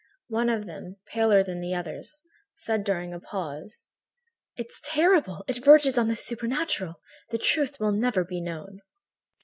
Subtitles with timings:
[0.29, 2.23] One of them, paler than the others,
[2.55, 3.87] said during a pause:
[4.55, 5.43] "It's terrible.
[5.47, 6.95] It verges on the supernatural.
[7.29, 8.81] The truth will never be known."